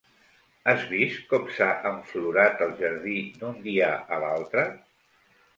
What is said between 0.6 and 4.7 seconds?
Has vist com s'ha enflorat el jardí d'un dia a l'altre?